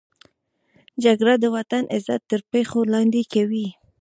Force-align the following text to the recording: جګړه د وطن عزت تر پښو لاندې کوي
جګړه 1.03 1.33
د 1.39 1.45
وطن 1.55 1.83
عزت 1.95 2.21
تر 2.31 2.41
پښو 2.49 2.81
لاندې 2.93 3.21
کوي 3.33 3.67